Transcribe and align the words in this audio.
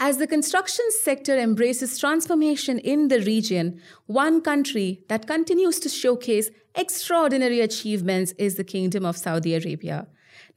As 0.00 0.18
the 0.18 0.26
construction 0.26 0.84
sector 0.90 1.38
embraces 1.38 1.98
transformation 1.98 2.78
in 2.80 3.08
the 3.08 3.20
region, 3.20 3.80
one 4.06 4.40
country 4.40 5.04
that 5.08 5.26
continues 5.26 5.78
to 5.80 5.88
showcase 5.88 6.50
extraordinary 6.74 7.60
achievements 7.60 8.32
is 8.36 8.56
the 8.56 8.64
Kingdom 8.64 9.06
of 9.06 9.16
Saudi 9.16 9.54
Arabia. 9.54 10.08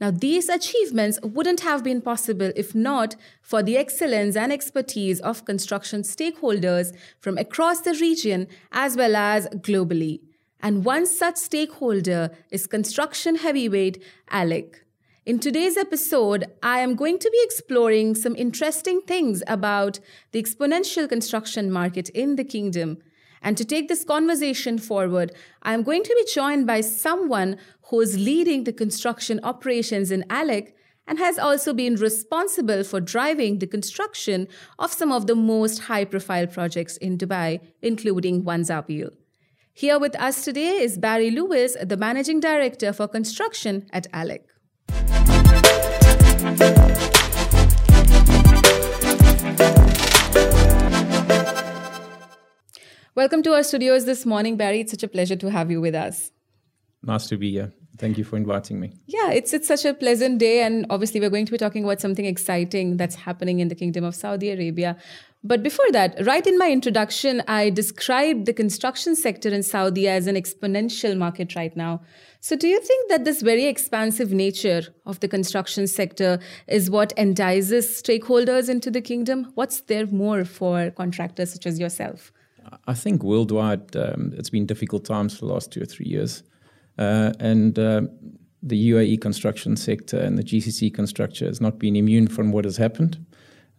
Now, 0.01 0.11
these 0.11 0.49
achievements 0.49 1.19
wouldn't 1.21 1.61
have 1.61 1.83
been 1.83 2.01
possible 2.01 2.51
if 2.55 2.73
not 2.73 3.15
for 3.41 3.61
the 3.61 3.77
excellence 3.77 4.35
and 4.35 4.51
expertise 4.51 5.19
of 5.21 5.45
construction 5.45 6.01
stakeholders 6.01 6.95
from 7.19 7.37
across 7.37 7.81
the 7.81 7.93
region 7.93 8.47
as 8.71 8.95
well 8.95 9.15
as 9.15 9.47
globally. 9.47 10.21
And 10.61 10.83
one 10.83 11.05
such 11.05 11.37
stakeholder 11.37 12.31
is 12.51 12.65
construction 12.65 13.35
heavyweight 13.35 14.03
ALEC. 14.31 14.83
In 15.27 15.39
today's 15.39 15.75
episode, 15.75 16.45
I 16.63 16.79
am 16.79 16.95
going 16.95 17.19
to 17.19 17.29
be 17.29 17.41
exploring 17.43 18.15
some 18.15 18.33
interesting 18.37 19.01
things 19.01 19.43
about 19.45 19.99
the 20.31 20.41
exponential 20.41 21.09
construction 21.09 21.69
market 21.69 22.07
in 22.11 22.37
the 22.37 22.45
kingdom. 22.45 22.99
And 23.41 23.57
to 23.57 23.65
take 23.65 23.89
this 23.89 24.05
conversation 24.05 24.77
forward, 24.77 25.33
I 25.63 25.73
am 25.73 25.83
going 25.83 26.03
to 26.03 26.15
be 26.15 26.31
joined 26.33 26.65
by 26.65 26.79
someone 26.79 27.57
who 27.89 27.99
is 27.99 28.17
leading 28.17 28.63
the 28.63 28.71
construction 28.71 29.41
operations 29.43 30.11
in 30.11 30.23
ALEC 30.29 30.71
and 31.05 31.19
has 31.19 31.37
also 31.37 31.73
been 31.73 31.95
responsible 31.95 32.85
for 32.85 33.01
driving 33.01 33.59
the 33.59 33.67
construction 33.67 34.47
of 34.79 34.93
some 34.93 35.11
of 35.11 35.27
the 35.27 35.35
most 35.35 35.79
high 35.79 36.05
profile 36.05 36.47
projects 36.47 36.95
in 36.95 37.17
Dubai, 37.17 37.59
including 37.81 38.45
One 38.45 38.61
Za'abeel. 38.61 39.09
Here 39.73 39.99
with 39.99 40.15
us 40.15 40.45
today 40.45 40.81
is 40.81 40.97
Barry 40.97 41.31
Lewis, 41.31 41.75
the 41.83 41.97
Managing 41.97 42.39
Director 42.39 42.93
for 42.93 43.09
Construction 43.09 43.87
at 43.91 44.09
ALEC. 44.13 44.43
Welcome 53.17 53.41
to 53.45 53.53
our 53.55 53.63
studios 53.63 54.05
this 54.05 54.27
morning, 54.27 54.57
Barry. 54.57 54.81
It's 54.81 54.91
such 54.91 55.01
a 55.01 55.07
pleasure 55.07 55.35
to 55.37 55.49
have 55.49 55.71
you 55.71 55.81
with 55.81 55.95
us. 55.95 56.29
Nice 57.01 57.25
to 57.29 57.37
be 57.37 57.49
here. 57.49 57.73
Thank 57.97 58.19
you 58.19 58.23
for 58.23 58.37
inviting 58.37 58.79
me. 58.79 58.91
Yeah, 59.07 59.31
it's 59.31 59.53
it's 59.53 59.67
such 59.67 59.85
a 59.85 59.95
pleasant 59.95 60.37
day, 60.37 60.61
and 60.61 60.85
obviously 60.91 61.19
we're 61.19 61.31
going 61.31 61.47
to 61.47 61.51
be 61.51 61.57
talking 61.57 61.83
about 61.83 61.99
something 61.99 62.25
exciting 62.25 62.97
that's 62.97 63.15
happening 63.15 63.59
in 63.59 63.69
the 63.69 63.73
Kingdom 63.73 64.03
of 64.03 64.13
Saudi 64.13 64.51
Arabia. 64.51 64.95
But 65.43 65.63
before 65.63 65.91
that, 65.93 66.27
right 66.27 66.45
in 66.45 66.59
my 66.59 66.69
introduction, 66.69 67.41
I 67.47 67.71
described 67.71 68.45
the 68.45 68.53
construction 68.53 69.15
sector 69.15 69.49
in 69.49 69.63
Saudi 69.63 70.07
as 70.07 70.27
an 70.27 70.35
exponential 70.35 71.17
market 71.17 71.55
right 71.55 71.75
now. 71.75 72.01
So, 72.39 72.55
do 72.55 72.67
you 72.67 72.79
think 72.79 73.09
that 73.09 73.25
this 73.25 73.41
very 73.41 73.65
expansive 73.65 74.31
nature 74.31 74.83
of 75.07 75.21
the 75.21 75.27
construction 75.27 75.87
sector 75.87 76.37
is 76.67 76.91
what 76.91 77.13
entices 77.17 77.87
stakeholders 77.99 78.69
into 78.69 78.91
the 78.91 79.01
kingdom? 79.01 79.53
What's 79.55 79.81
there 79.81 80.05
more 80.05 80.45
for 80.45 80.91
contractors 80.91 81.53
such 81.53 81.65
as 81.65 81.79
yourself? 81.79 82.31
I 82.87 82.93
think 82.93 83.23
worldwide 83.23 83.95
um, 83.95 84.33
it's 84.37 84.49
been 84.49 84.65
difficult 84.65 85.05
times 85.05 85.37
for 85.37 85.45
the 85.45 85.53
last 85.53 85.71
two 85.71 85.81
or 85.81 85.85
three 85.85 86.07
years. 86.07 86.43
Uh, 86.97 87.33
and 87.39 87.77
uh, 87.77 88.01
the 88.63 88.91
UAE 88.91 89.21
construction 89.21 89.75
sector 89.75 90.17
and 90.17 90.37
the 90.37 90.43
GCC 90.43 90.93
construction 90.93 91.47
has 91.47 91.61
not 91.61 91.79
been 91.79 91.95
immune 91.95 92.27
from 92.27 92.51
what 92.51 92.65
has 92.65 92.77
happened. 92.77 93.23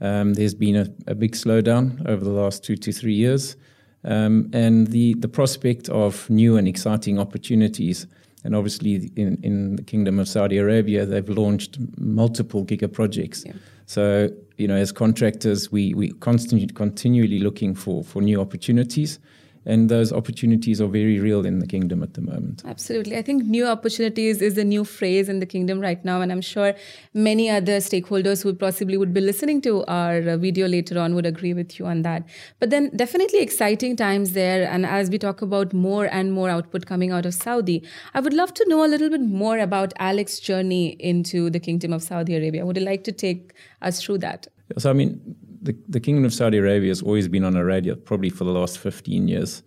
Um, 0.01 0.35
there's 0.35 0.55
been 0.55 0.77
a, 0.77 0.87
a, 1.09 1.15
big 1.15 1.33
slowdown 1.33 2.09
over 2.09 2.25
the 2.25 2.31
last 2.31 2.63
two 2.63 2.77
to 2.77 2.93
three 2.93 3.15
years. 3.15 3.57
Um, 4.05 4.49
and 4.53 4.87
the, 4.87 5.15
the 5.15 5.27
prospect 5.27 5.89
of 5.89 6.31
new 6.31 6.57
and 6.57 6.69
exciting 6.69 7.19
opportunities. 7.19 8.07
And 8.45 8.55
obviously, 8.55 9.11
in, 9.17 9.41
in 9.43 9.75
the 9.75 9.83
Kingdom 9.83 10.21
of 10.21 10.29
Saudi 10.29 10.59
Arabia, 10.59 11.05
they've 11.05 11.29
launched 11.29 11.79
multiple 11.99 12.65
giga 12.65 12.91
projects. 12.93 13.43
Yeah. 13.45 13.55
So, 13.87 14.31
you 14.59 14.69
know, 14.69 14.75
as 14.75 14.93
contractors, 14.93 15.73
we, 15.73 15.95
we 15.95 16.11
constantly 16.11 16.67
continually 16.67 17.39
looking 17.39 17.75
for, 17.75 18.05
for 18.05 18.21
new 18.21 18.41
opportunities 18.41 19.19
and 19.65 19.89
those 19.89 20.13
opportunities 20.13 20.81
are 20.81 20.87
very 20.87 21.19
real 21.19 21.45
in 21.45 21.59
the 21.59 21.67
kingdom 21.67 22.03
at 22.03 22.15
the 22.15 22.21
moment. 22.21 22.63
Absolutely. 22.65 23.17
I 23.17 23.23
think 23.23 23.45
new 23.45 23.67
opportunities 23.67 24.41
is 24.41 24.57
a 24.57 24.65
new 24.65 24.85
phrase 24.85 25.29
in 25.29 25.41
the 25.41 25.47
kingdom 25.47 25.81
right 25.81 26.03
now. 26.05 26.21
And 26.21 26.33
I'm 26.33 26.41
sure 26.41 26.75
many 27.13 27.51
other 27.51 27.79
stakeholders 27.79 28.43
who 28.43 28.55
possibly 28.55 28.97
would 28.97 29.13
be 29.13 29.21
listening 29.21 29.61
to 29.63 29.85
our 29.87 30.37
video 30.39 30.69
later 30.69 30.99
on 30.99 31.15
would 31.15 31.27
agree 31.27 31.55
with 31.55 31.79
you 31.79 31.87
on 31.87 32.03
that. 32.03 32.25
But 32.61 32.71
then 32.71 32.91
definitely 32.97 33.41
exciting 33.41 33.97
times 33.97 34.33
there. 34.33 34.69
And 34.69 34.87
as 34.87 35.11
we 35.11 35.19
talk 35.19 35.43
about 35.43 35.73
more 35.73 36.07
and 36.07 36.33
more 36.33 36.49
output 36.49 36.87
coming 36.87 37.13
out 37.13 37.27
of 37.27 37.35
Saudi, 37.35 37.83
I 38.15 38.21
would 38.21 38.33
love 38.35 38.55
to 38.55 38.69
know 38.69 38.85
a 38.85 38.89
little 38.89 39.11
bit 39.11 39.21
more 39.21 39.59
about 39.59 39.93
Alec's 40.01 40.41
journey 40.41 40.97
into 40.99 41.51
the 41.51 41.61
kingdom 41.61 41.93
of 41.93 42.03
Saudi 42.03 42.37
Arabia. 42.37 42.65
Would 42.65 42.77
you 42.77 42.85
like 42.85 43.05
to 43.05 43.13
take 43.13 43.53
us 43.83 44.03
through 44.03 44.19
that? 44.19 44.47
So, 44.77 44.91
I 44.91 44.93
mean, 44.93 45.37
the, 45.61 45.77
the 45.89 46.01
Kingdom 46.01 46.25
of 46.25 46.33
Saudi 46.33 46.59
Arabia 46.59 46.89
has 46.91 47.03
always 47.03 47.29
been 47.29 47.45
on 47.45 47.57
our 47.57 47.65
radar, 47.65 47.97
probably 47.97 48.31
for 48.31 48.45
the 48.45 48.53
last 48.53 48.79
15 48.79 49.29
years. 49.29 49.63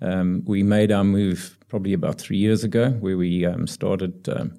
Um, 0.00 0.42
we 0.46 0.62
made 0.62 0.92
our 0.92 1.04
move 1.04 1.58
probably 1.68 1.92
about 1.92 2.20
three 2.20 2.36
years 2.36 2.64
ago, 2.64 2.90
where 2.90 3.16
we 3.16 3.44
um, 3.46 3.66
started 3.66 4.28
um, 4.28 4.58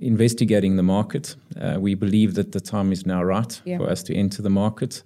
investigating 0.00 0.76
the 0.76 0.82
market. 0.82 1.36
Uh, 1.60 1.76
we 1.78 1.94
believe 1.94 2.34
that 2.34 2.52
the 2.52 2.60
time 2.60 2.92
is 2.92 3.06
now 3.06 3.22
right 3.22 3.60
yeah. 3.64 3.78
for 3.78 3.88
us 3.88 4.02
to 4.04 4.14
enter 4.14 4.42
the 4.42 4.50
market. 4.50 5.02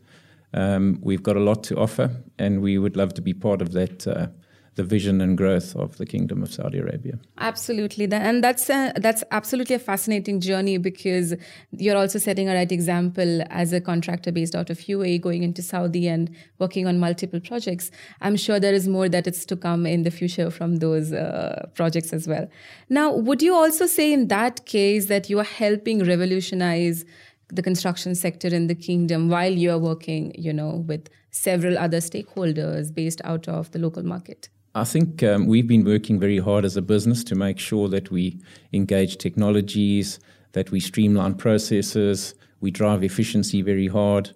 Um, 0.55 0.99
we've 1.03 1.23
got 1.23 1.37
a 1.37 1.41
lot 1.41 1.65
to 1.65 1.77
offer, 1.77 2.11
and 2.39 2.61
we 2.61 2.79
would 2.79 2.97
love 2.97 3.15
to 3.15 3.23
be 3.23 3.33
part 3.33 3.63
of 3.63 3.73
that 3.73 4.07
uh, 4.07 4.29
the 4.75 4.85
vision 4.85 5.21
and 5.21 5.37
growth 5.37 5.77
of 5.77 5.99
the 5.99 6.07
Kingdom 6.07 6.43
of 6.43 6.53
Saudi 6.53 6.79
Arabia. 6.79 7.19
Absolutely, 7.39 8.11
and 8.11 8.43
that's 8.43 8.71
a, 8.71 8.93
that's 8.97 9.23
absolutely 9.31 9.77
a 9.77 9.79
fascinating 9.79 10.41
journey 10.41 10.79
because 10.79 11.35
you're 11.73 11.97
also 11.97 12.19
setting 12.19 12.49
a 12.49 12.55
right 12.55 12.73
example 12.73 13.43
as 13.51 13.73
a 13.73 13.81
contractor 13.81 14.33
based 14.33 14.55
out 14.55 14.71
of 14.71 14.79
UAE 14.79 15.21
going 15.21 15.43
into 15.43 15.61
Saudi 15.61 16.09
and 16.09 16.35
working 16.59 16.87
on 16.87 16.99
multiple 16.99 17.41
projects. 17.41 17.91
I'm 18.23 18.37
sure 18.37 18.59
there 18.59 18.73
is 18.73 18.89
more 18.89 19.09
that 19.11 19.27
is 19.27 19.45
to 19.47 19.57
come 19.57 19.85
in 19.85 20.05
the 20.05 20.11
future 20.11 20.51
from 20.51 20.77
those 20.77 21.13
uh, 21.13 21.69
projects 21.75 22.15
as 22.15 22.27
well. 22.27 22.49
Now, 22.89 23.13
would 23.13 23.43
you 23.43 23.55
also 23.55 23.87
say 23.87 24.13
in 24.13 24.29
that 24.29 24.65
case 24.65 25.07
that 25.07 25.29
you 25.29 25.39
are 25.39 25.45
helping 25.45 26.03
revolutionize 26.05 27.05
the 27.49 27.63
construction 27.63 28.15
sector 28.15 28.49
in 28.49 28.69
the 28.69 28.75
kingdom 28.75 29.29
while 29.29 29.53
you're 29.53 29.79
working, 29.79 30.35
you 30.39 30.55
know, 30.55 30.83
with 30.87 31.11
several 31.31 31.77
other 31.77 31.99
stakeholders 31.99 32.95
based 32.95 33.21
out 33.25 33.47
of 33.49 33.71
the 33.73 33.79
local 33.79 34.03
market? 34.03 34.49
I 34.75 34.85
think 34.85 35.23
um, 35.23 35.47
we've 35.47 35.67
been 35.67 35.85
working 35.85 36.19
very 36.19 36.39
hard 36.39 36.65
as 36.65 36.77
a 36.77 36.83
business 36.83 37.23
to 37.25 37.35
make 37.35 37.59
sure 37.59 37.89
that 37.89 38.11
we 38.11 38.41
engage 38.73 39.19
technologies, 39.19 40.19
that 40.53 40.71
we 40.71 40.81
streamline 40.81 41.35
processes, 41.35 42.35
we 42.61 42.71
drive 42.71 43.05
efficiency 43.05 43.61
very 43.61 43.89
hard, 43.89 44.31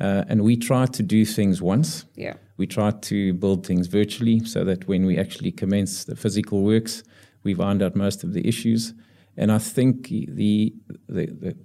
uh, 0.00 0.24
and 0.28 0.42
we 0.42 0.56
try 0.56 0.86
to 0.86 1.02
do 1.02 1.24
things 1.24 1.62
once. 1.62 2.04
Yeah. 2.16 2.34
We 2.56 2.66
try 2.66 2.90
to 2.90 3.32
build 3.34 3.66
things 3.66 3.86
virtually 3.86 4.44
so 4.44 4.64
that 4.64 4.88
when 4.88 5.06
we 5.06 5.18
actually 5.18 5.52
commence 5.52 6.04
the 6.04 6.16
physical 6.16 6.62
works, 6.62 7.04
we've 7.44 7.60
ironed 7.60 7.82
out 7.82 7.94
most 7.94 8.24
of 8.24 8.32
the 8.32 8.46
issues. 8.46 8.92
And 9.36 9.52
I 9.52 9.58
think 9.58 10.08
the, 10.08 10.74
the, 11.08 11.26
the 11.26 11.56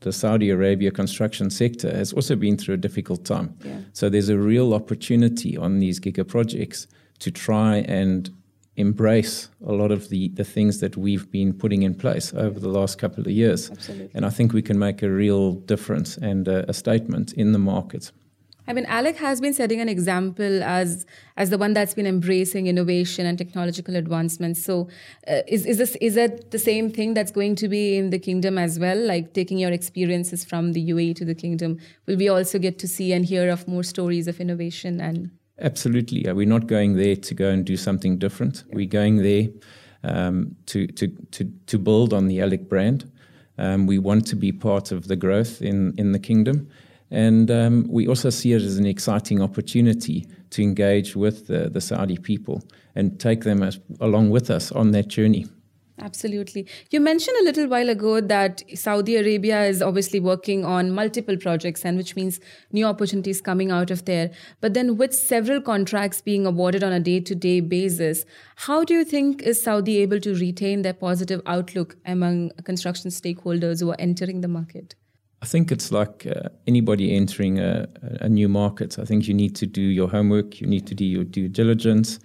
the 0.00 0.12
Saudi 0.12 0.50
Arabia 0.50 0.90
construction 0.90 1.48
sector 1.48 1.88
has 1.94 2.12
also 2.12 2.34
been 2.36 2.56
through 2.56 2.74
a 2.74 2.78
difficult 2.78 3.24
time. 3.24 3.56
Yeah. 3.64 3.78
So 3.92 4.08
there's 4.08 4.28
a 4.28 4.36
real 4.38 4.74
opportunity 4.74 5.56
on 5.56 5.78
these 5.78 6.00
giga 6.00 6.26
projects 6.26 6.86
to 7.22 7.30
try 7.30 7.76
and 7.76 8.30
embrace 8.76 9.48
a 9.66 9.72
lot 9.72 9.90
of 9.92 10.08
the, 10.08 10.28
the 10.30 10.44
things 10.44 10.80
that 10.80 10.96
we've 10.96 11.30
been 11.30 11.52
putting 11.52 11.82
in 11.82 11.94
place 11.94 12.32
over 12.34 12.58
the 12.58 12.68
last 12.68 12.98
couple 12.98 13.20
of 13.20 13.30
years. 13.30 13.70
Absolutely. 13.70 14.10
And 14.14 14.24
I 14.24 14.30
think 14.30 14.52
we 14.52 14.62
can 14.62 14.78
make 14.78 15.02
a 15.02 15.10
real 15.10 15.52
difference 15.52 16.16
and 16.16 16.48
a, 16.48 16.68
a 16.68 16.72
statement 16.72 17.32
in 17.34 17.52
the 17.52 17.58
market. 17.58 18.10
I 18.68 18.72
mean, 18.72 18.86
Alec 18.86 19.16
has 19.16 19.40
been 19.40 19.52
setting 19.52 19.80
an 19.80 19.88
example 19.88 20.62
as 20.62 21.04
as 21.36 21.50
the 21.50 21.58
one 21.58 21.72
that's 21.72 21.94
been 21.94 22.06
embracing 22.06 22.68
innovation 22.68 23.26
and 23.26 23.36
technological 23.36 23.96
advancements. 23.96 24.62
So, 24.62 24.88
uh, 25.28 25.40
is 25.48 25.66
is 25.66 25.78
this 25.78 25.96
is 25.96 26.14
that 26.14 26.52
the 26.52 26.60
same 26.60 26.88
thing 26.88 27.12
that's 27.12 27.32
going 27.32 27.56
to 27.56 27.68
be 27.68 27.96
in 27.96 28.10
the 28.10 28.20
kingdom 28.20 28.58
as 28.58 28.78
well? 28.78 28.96
Like 28.96 29.34
taking 29.34 29.58
your 29.58 29.72
experiences 29.72 30.44
from 30.44 30.74
the 30.74 30.90
UAE 30.90 31.16
to 31.16 31.24
the 31.24 31.34
kingdom, 31.34 31.80
will 32.06 32.16
we 32.16 32.28
also 32.28 32.60
get 32.60 32.78
to 32.78 32.86
see 32.86 33.12
and 33.12 33.24
hear 33.24 33.50
of 33.50 33.66
more 33.66 33.82
stories 33.82 34.28
of 34.28 34.40
innovation 34.40 35.00
and 35.00 35.32
Absolutely. 35.62 36.30
We're 36.32 36.46
not 36.46 36.66
going 36.66 36.96
there 36.96 37.14
to 37.14 37.34
go 37.34 37.48
and 37.48 37.64
do 37.64 37.76
something 37.76 38.18
different. 38.18 38.64
We're 38.72 38.86
going 38.86 39.22
there 39.22 39.46
um, 40.02 40.56
to, 40.66 40.88
to, 40.88 41.06
to, 41.06 41.50
to 41.66 41.78
build 41.78 42.12
on 42.12 42.26
the 42.26 42.40
Alec 42.40 42.68
brand. 42.68 43.10
Um, 43.58 43.86
we 43.86 43.98
want 43.98 44.26
to 44.26 44.36
be 44.36 44.50
part 44.50 44.90
of 44.90 45.06
the 45.06 45.14
growth 45.14 45.62
in, 45.62 45.94
in 45.96 46.10
the 46.10 46.18
kingdom. 46.18 46.68
And 47.12 47.50
um, 47.50 47.86
we 47.88 48.08
also 48.08 48.30
see 48.30 48.52
it 48.54 48.62
as 48.62 48.76
an 48.76 48.86
exciting 48.86 49.40
opportunity 49.40 50.26
to 50.50 50.62
engage 50.62 51.14
with 51.14 51.46
the, 51.46 51.70
the 51.70 51.80
Saudi 51.80 52.18
people 52.18 52.62
and 52.96 53.20
take 53.20 53.44
them 53.44 53.62
as, 53.62 53.78
along 54.00 54.30
with 54.30 54.50
us 54.50 54.72
on 54.72 54.90
that 54.92 55.08
journey. 55.08 55.46
Absolutely. 55.98 56.66
You 56.90 57.00
mentioned 57.00 57.36
a 57.40 57.44
little 57.44 57.68
while 57.68 57.88
ago 57.88 58.20
that 58.20 58.62
Saudi 58.74 59.16
Arabia 59.16 59.64
is 59.64 59.82
obviously 59.82 60.20
working 60.20 60.64
on 60.64 60.90
multiple 60.90 61.36
projects, 61.36 61.84
and 61.84 61.96
which 61.98 62.16
means 62.16 62.40
new 62.72 62.86
opportunities 62.86 63.40
coming 63.40 63.70
out 63.70 63.90
of 63.90 64.04
there. 64.06 64.30
But 64.60 64.74
then, 64.74 64.96
with 64.96 65.14
several 65.14 65.60
contracts 65.60 66.22
being 66.22 66.46
awarded 66.46 66.82
on 66.82 66.92
a 66.92 67.00
day 67.00 67.20
to 67.20 67.34
day 67.34 67.60
basis, 67.60 68.24
how 68.56 68.84
do 68.84 68.94
you 68.94 69.04
think 69.04 69.42
is 69.42 69.62
Saudi 69.62 69.98
able 69.98 70.20
to 70.20 70.34
retain 70.34 70.82
their 70.82 70.94
positive 70.94 71.42
outlook 71.46 71.96
among 72.06 72.50
construction 72.64 73.10
stakeholders 73.10 73.80
who 73.80 73.90
are 73.90 74.00
entering 74.00 74.40
the 74.40 74.48
market? 74.48 74.94
I 75.42 75.44
think 75.44 75.72
it's 75.72 75.90
like 75.90 76.24
uh, 76.26 76.48
anybody 76.68 77.14
entering 77.14 77.58
a, 77.58 77.88
a, 78.20 78.28
new 78.28 78.48
market. 78.48 78.96
I 79.00 79.04
think 79.04 79.26
you 79.26 79.34
need 79.34 79.56
to 79.56 79.66
do 79.66 79.82
your 79.82 80.08
homework, 80.08 80.60
you 80.60 80.68
need 80.68 80.86
to 80.86 80.94
do 80.94 81.04
your 81.04 81.24
due 81.24 81.48
diligence, 81.48 82.20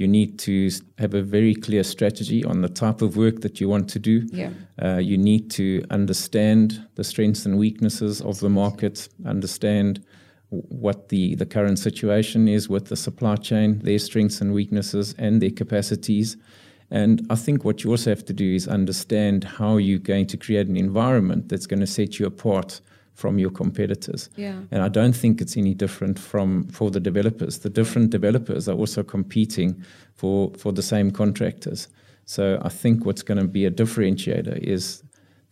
you 0.00 0.08
need 0.08 0.38
to 0.38 0.70
have 0.98 1.12
a 1.12 1.20
very 1.20 1.54
clear 1.54 1.82
strategy 1.82 2.42
on 2.42 2.62
the 2.62 2.70
type 2.70 3.02
of 3.02 3.18
work 3.18 3.42
that 3.42 3.60
you 3.60 3.68
want 3.68 3.86
to 3.90 3.98
do. 3.98 4.26
Yeah. 4.32 4.50
Uh, 4.82 4.96
you 4.96 5.18
need 5.18 5.50
to 5.50 5.84
understand 5.90 6.86
the 6.94 7.04
strengths 7.04 7.44
and 7.44 7.58
weaknesses 7.58 8.22
of 8.22 8.40
the 8.40 8.48
market, 8.48 9.10
understand 9.26 10.02
what 10.48 11.10
the, 11.10 11.34
the 11.34 11.44
current 11.44 11.78
situation 11.78 12.48
is 12.48 12.66
with 12.66 12.86
the 12.86 12.96
supply 12.96 13.36
chain, 13.36 13.78
their 13.80 13.98
strengths 13.98 14.40
and 14.40 14.54
weaknesses, 14.54 15.14
and 15.18 15.42
their 15.42 15.50
capacities. 15.50 16.38
And 16.90 17.26
I 17.28 17.34
think 17.34 17.64
what 17.64 17.84
you 17.84 17.90
also 17.90 18.10
have 18.10 18.24
to 18.24 18.32
do 18.32 18.54
is 18.54 18.66
understand 18.66 19.44
how 19.44 19.76
you're 19.76 19.98
going 19.98 20.26
to 20.28 20.38
create 20.38 20.66
an 20.66 20.78
environment 20.78 21.50
that's 21.50 21.66
going 21.66 21.80
to 21.80 21.86
set 21.86 22.18
you 22.18 22.24
apart 22.24 22.80
from 23.20 23.38
your 23.38 23.50
competitors. 23.50 24.30
Yeah. 24.36 24.58
And 24.70 24.82
I 24.82 24.88
don't 24.88 25.16
think 25.16 25.40
it's 25.40 25.56
any 25.56 25.74
different 25.74 26.18
from 26.18 26.64
for 26.68 26.90
the 26.90 27.00
developers. 27.00 27.58
The 27.58 27.70
different 27.70 28.10
developers 28.10 28.68
are 28.68 28.76
also 28.76 29.02
competing 29.02 29.84
for 30.14 30.52
for 30.56 30.72
the 30.72 30.82
same 30.82 31.10
contractors. 31.10 31.88
So 32.24 32.42
I 32.62 32.68
think 32.68 33.04
what's 33.04 33.24
going 33.24 33.40
to 33.40 33.48
be 33.48 33.66
a 33.66 33.70
differentiator 33.70 34.56
is 34.58 35.02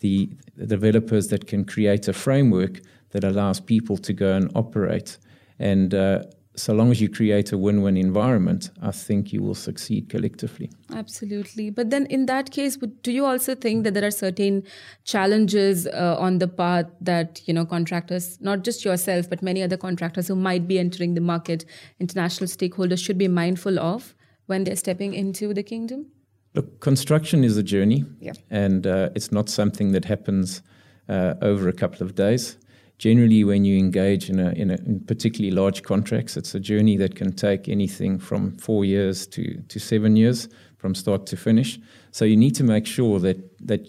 the, 0.01 0.31
the 0.57 0.67
developers 0.67 1.29
that 1.29 1.47
can 1.47 1.65
create 1.65 2.09
a 2.09 2.13
framework 2.13 2.81
that 3.11 3.25
allows 3.25 3.61
people 3.61 3.97
to 3.97 4.13
go 4.13 4.37
and 4.37 4.51
operate 4.55 5.19
and 5.59 5.93
uh, 5.95 6.23
so 6.59 6.73
long 6.75 6.91
as 6.91 7.01
you 7.01 7.09
create 7.09 7.53
a 7.53 7.59
win-win 7.59 7.97
environment, 7.97 8.71
I 8.83 8.91
think 8.91 9.33
you 9.33 9.43
will 9.43 9.55
succeed 9.55 10.09
collectively. 10.09 10.71
Absolutely. 10.93 11.71
But 11.71 11.91
then, 11.91 12.07
in 12.07 12.27
that 12.27 12.51
case, 12.51 12.77
do 12.77 13.13
you 13.13 13.25
also 13.25 13.55
think 13.55 13.85
that 13.85 13.95
there 13.95 14.05
are 14.05 14.11
certain 14.11 14.65
challenges 15.05 15.87
uh, 15.87 16.17
on 16.19 16.39
the 16.39 16.49
path 16.49 16.87
that 17.01 17.41
you 17.47 17.55
know 17.55 17.65
contractors, 17.65 18.41
not 18.41 18.65
just 18.65 18.85
yourself, 18.85 19.31
but 19.31 19.43
many 19.43 19.63
other 19.63 19.77
contractors 19.77 20.29
who 20.29 20.37
might 20.37 20.67
be 20.67 20.79
entering 20.79 21.15
the 21.15 21.21
market, 21.21 21.65
international 22.01 22.49
stakeholders 22.49 23.05
should 23.05 23.19
be 23.19 23.29
mindful 23.29 23.79
of 23.79 24.15
when 24.47 24.65
they're 24.65 24.77
stepping 24.77 25.15
into 25.15 25.55
the 25.55 25.63
kingdom? 25.63 26.07
Look, 26.55 26.81
construction 26.81 27.45
is 27.45 27.57
a 27.57 27.63
journey, 27.63 28.05
yeah. 28.21 28.33
and 28.51 28.87
uh, 28.87 29.11
it's 29.15 29.31
not 29.31 29.49
something 29.49 29.93
that 29.93 30.07
happens 30.07 30.63
uh, 31.09 31.35
over 31.41 31.69
a 31.69 31.73
couple 31.73 32.05
of 32.05 32.15
days 32.15 32.57
generally 32.99 33.45
when 33.45 33.65
you 33.65 33.79
engage 33.79 34.29
in 34.29 34.39
a, 34.39 34.51
in 34.51 34.71
a 34.71 34.77
in 34.87 35.01
particularly 35.01 35.55
large 35.55 35.83
contracts, 35.83 36.37
it's 36.37 36.55
a 36.55 36.61
journey 36.61 36.97
that 36.97 37.15
can 37.15 37.33
take 37.33 37.69
anything 37.69 38.19
from 38.19 38.57
four 38.59 38.85
years 38.85 39.27
to, 39.29 39.61
to 39.69 39.79
seven 39.79 40.17
years 40.17 40.49
from 40.77 40.95
start 40.95 41.27
to 41.27 41.37
finish. 41.37 41.79
So 42.11 42.25
you 42.25 42.37
need 42.37 42.55
to 42.57 42.65
make 42.65 42.87
sure 42.87 43.19
that 43.21 43.39
that 43.67 43.89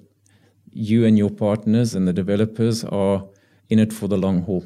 you 0.72 1.06
and 1.06 1.18
your 1.18 1.32
partners 1.32 1.96
and 1.96 2.08
the 2.08 2.14
developers 2.14 2.84
are 2.86 3.28
in 3.70 3.80
it 3.80 3.92
for 3.92 4.08
the 4.08 4.18
long 4.18 4.44
haul. 4.44 4.64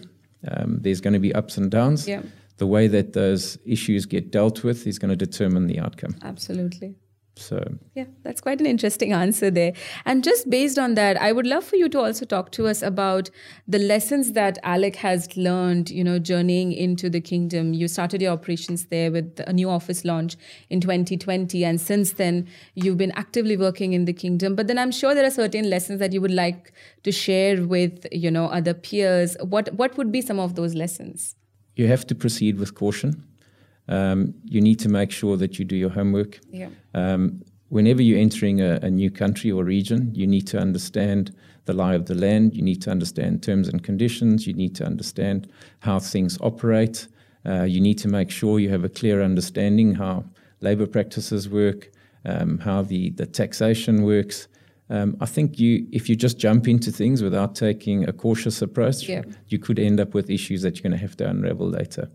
Um, 0.51 0.79
there's 0.81 1.01
going 1.01 1.13
to 1.13 1.19
be 1.19 1.33
ups 1.33 1.57
and 1.57 1.71
downs. 1.71 2.07
Yeah. 2.07 2.21
The 2.57 2.67
way 2.67 2.87
that 2.87 3.13
those 3.13 3.57
issues 3.65 4.05
get 4.05 4.31
dealt 4.31 4.63
with 4.63 4.85
is 4.85 4.99
going 4.99 5.17
to 5.17 5.25
determine 5.25 5.67
the 5.67 5.79
outcome. 5.79 6.15
Absolutely. 6.21 6.95
So, 7.35 7.77
yeah, 7.95 8.05
that's 8.21 8.41
quite 8.41 8.59
an 8.59 8.67
interesting 8.67 9.11
answer 9.11 9.49
there. 9.49 9.73
And 10.05 10.23
just 10.23 10.49
based 10.49 10.77
on 10.77 10.93
that, 10.95 11.19
I 11.19 11.31
would 11.31 11.47
love 11.47 11.63
for 11.63 11.77
you 11.77 11.89
to 11.89 11.99
also 11.99 12.25
talk 12.25 12.51
to 12.51 12.67
us 12.67 12.83
about 12.83 13.31
the 13.67 13.79
lessons 13.79 14.33
that 14.33 14.59
Alec 14.61 14.97
has 14.97 15.35
learned, 15.35 15.89
you 15.89 16.03
know, 16.03 16.19
journeying 16.19 16.73
into 16.73 17.09
the 17.09 17.19
kingdom. 17.19 17.73
You 17.73 17.87
started 17.87 18.21
your 18.21 18.33
operations 18.33 18.85
there 18.85 19.11
with 19.11 19.39
a 19.47 19.53
new 19.53 19.67
office 19.67 20.05
launch 20.05 20.37
in 20.69 20.79
2020. 20.79 21.65
And 21.65 21.81
since 21.81 22.13
then, 22.13 22.47
you've 22.75 22.97
been 22.97 23.13
actively 23.15 23.57
working 23.57 23.93
in 23.93 24.05
the 24.05 24.13
kingdom. 24.13 24.55
But 24.55 24.67
then 24.67 24.77
I'm 24.77 24.91
sure 24.91 25.15
there 25.15 25.25
are 25.25 25.31
certain 25.31 25.69
lessons 25.69 25.99
that 25.99 26.13
you 26.13 26.21
would 26.21 26.31
like 26.31 26.71
to 27.01 27.11
share 27.11 27.65
with, 27.65 28.05
you 28.11 28.29
know, 28.29 28.45
other 28.45 28.75
peers. 28.75 29.35
What, 29.41 29.73
what 29.73 29.97
would 29.97 30.11
be 30.11 30.21
some 30.21 30.39
of 30.39 30.53
those 30.53 30.75
lessons? 30.75 31.35
You 31.75 31.87
have 31.87 32.05
to 32.07 32.15
proceed 32.15 32.59
with 32.59 32.75
caution 32.75 33.23
um, 33.87 34.33
you 34.45 34.61
need 34.61 34.79
to 34.79 34.89
make 34.89 35.11
sure 35.11 35.37
that 35.37 35.59
you 35.59 35.65
do 35.65 35.75
your 35.75 35.89
homework. 35.89 36.39
Yeah. 36.49 36.69
Um, 36.93 37.43
whenever 37.69 38.01
you're 38.01 38.19
entering 38.19 38.61
a, 38.61 38.79
a, 38.81 38.89
new 38.89 39.09
country 39.09 39.51
or 39.51 39.63
region, 39.63 40.13
you 40.13 40.27
need 40.27 40.45
to 40.47 40.59
understand 40.59 41.35
the 41.65 41.73
lie 41.73 41.95
of 41.95 42.05
the 42.05 42.15
land. 42.15 42.53
You 42.55 42.61
need 42.61 42.81
to 42.83 42.91
understand 42.91 43.41
terms 43.43 43.67
and 43.67 43.83
conditions. 43.83 44.45
You 44.45 44.53
need 44.53 44.75
to 44.75 44.85
understand 44.85 45.51
how 45.79 45.99
things 45.99 46.37
operate. 46.41 47.07
Uh, 47.45 47.63
you 47.63 47.81
need 47.81 47.97
to 47.97 48.07
make 48.07 48.29
sure 48.29 48.59
you 48.59 48.69
have 48.69 48.83
a 48.83 48.89
clear 48.89 49.21
understanding 49.21 49.95
how 49.95 50.25
labor 50.61 50.87
practices 50.87 51.49
work, 51.49 51.89
um, 52.25 52.59
how 52.59 52.83
the, 52.83 53.09
the 53.11 53.25
taxation 53.25 54.03
works. 54.03 54.47
Um, 54.89 55.17
I 55.19 55.25
think 55.25 55.59
you, 55.59 55.87
if 55.91 56.09
you 56.09 56.15
just 56.15 56.37
jump 56.37 56.67
into 56.67 56.91
things 56.91 57.23
without 57.23 57.55
taking 57.55 58.07
a 58.07 58.13
cautious 58.13 58.61
approach, 58.61 59.09
yeah. 59.09 59.23
you 59.47 59.57
could 59.57 59.79
end 59.79 59.99
up 59.99 60.13
with 60.13 60.29
issues 60.29 60.61
that 60.61 60.75
you're 60.75 60.83
going 60.83 60.91
to 60.91 60.97
have 60.97 61.17
to 61.17 61.27
unravel 61.27 61.67
later. 61.67 62.09